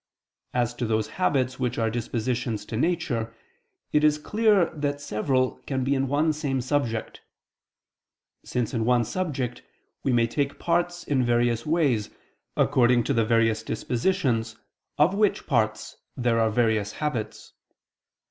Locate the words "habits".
1.21-1.59, 16.93-17.53